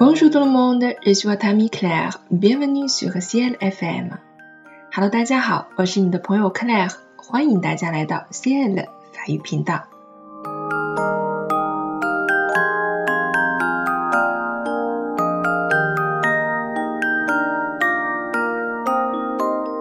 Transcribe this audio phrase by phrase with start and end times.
[0.00, 2.22] Bonjour tout le monde, je suis votre ami Claire.
[2.30, 4.16] Bienvenue sur Ciel FM.
[4.90, 9.82] Hello，大家好，我是你的朋友 Claire，欢迎大家来到 Ciel 法语频道。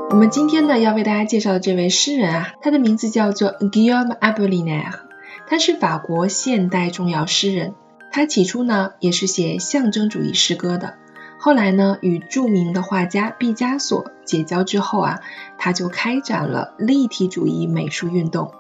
[0.10, 5.00] 我们今天呢要为大家介绍的这位诗人啊，他的名字叫做 Guillaume Apollinaire，
[5.48, 7.74] 他是法国现代重要诗人。
[8.12, 10.96] 他起初呢也是写象征主义诗歌的，
[11.40, 15.20] 后来呢与著名的画家毕加索结交之后啊，
[15.58, 18.52] 他就开展了立体主义美术运动。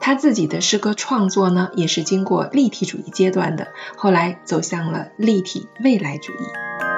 [0.00, 6.89] 他自己的诗歌创作呢也是经过立体主义阶段的，后来走向了立体未来主义。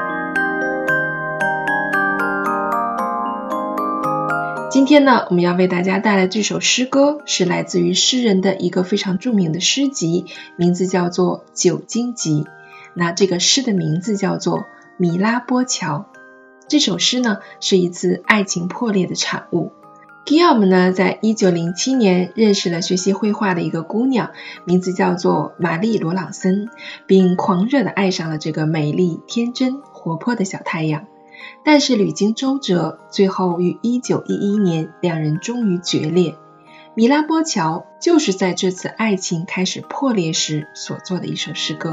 [4.72, 10.24] 今天呢，我们要为大家带来这首诗歌，是来自于诗人的一个非常著名的诗集，
[10.56, 12.44] 名字叫做《酒精集》。
[12.94, 14.60] 那这个诗的名字叫做
[14.96, 16.06] 《米拉波桥》。
[16.68, 19.72] 这首诗呢，是一次爱情破裂的产物。
[20.24, 24.30] Giam 呢，在一九零七年认识了学习绘画的一个姑娘，
[24.64, 26.70] 名字叫做玛丽·罗朗森，
[27.06, 31.08] 并狂热的爱上了这个美丽、天真、活泼的小太阳。
[31.64, 36.36] 但是屡经周折，最后于一九一一年，两人终于决裂。
[36.94, 41.92] 米拉波桥就是在这次爱情开始破裂时所做的一首诗歌。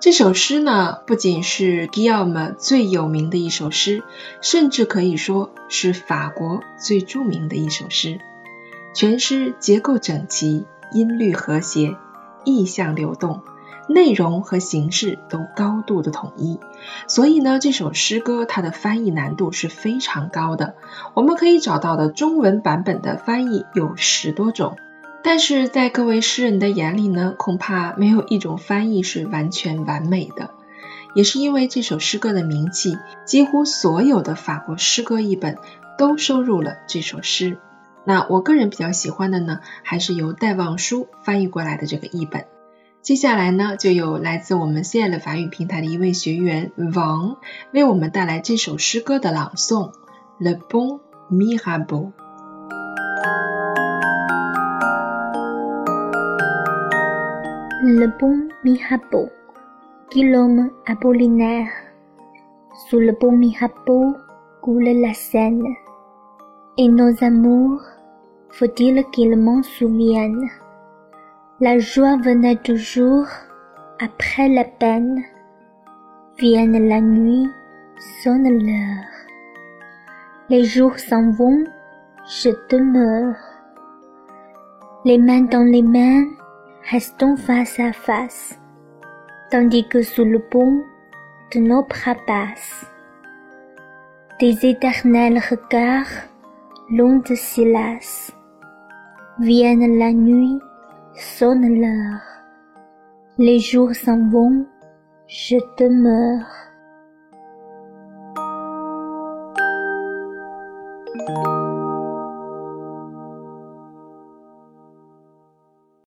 [0.00, 4.02] 这首诗呢，不仅是 Guillaume 最有名的一首诗，
[4.40, 8.18] 甚至可以说是法国最著名的一首诗。
[8.94, 11.96] 全诗结构整齐，音律和谐，
[12.44, 13.42] 意象流动。
[13.92, 16.60] 内容和形式都高度的统一，
[17.08, 20.76] 所以呢，这首诗歌它的翻译难度是非常高的。
[21.14, 24.76] 我们可以找到的中文版本的翻译有十多种，
[25.24, 30.50] 但是在各位诗人的眼里呢，恐怕没有一种翻译是完全完美的。
[31.12, 32.96] 也是因为这首诗歌的名气，
[33.26, 35.58] 几乎所有的法国诗歌译本
[35.98, 37.58] 都收入了这首诗。
[38.04, 42.44] 那我个人比较喜欢的呢，还是由戴望舒翻译过来的这个译本。
[43.02, 47.38] 接下来呢，就有来自我们 C L 法语平台的一位学员王
[47.72, 49.92] 为我们带来这首诗歌的朗诵。
[50.38, 51.00] Le bon
[51.30, 52.12] Mirabeau。
[57.82, 59.30] Le bon Mirabeau,
[60.10, 61.70] Guillaume Apollinaire.
[62.90, 64.14] Sous le bon Mirabeau
[64.60, 65.74] coule la Seine.
[66.76, 67.80] Et nos amours,
[68.50, 70.50] faut-il qu'ils m'en souviennent?
[71.60, 73.26] La joie venait toujours
[74.00, 75.22] après la peine.
[76.38, 77.48] Vienne la nuit,
[78.22, 79.04] sonne l'heure.
[80.48, 81.64] Les jours s'en vont,
[82.24, 83.36] je demeure.
[85.04, 86.24] Les mains dans les mains,
[86.90, 88.58] restons face à face,
[89.50, 90.82] tandis que sous le pont
[91.54, 92.90] de nos bras passent
[94.40, 96.30] des éternels regards
[96.88, 98.32] longs de Silas.
[99.38, 100.58] Vienne la nuit,
[101.20, 102.22] sonne l'heure.
[103.38, 104.66] Les jours s'en vont,
[105.26, 106.46] je demeure.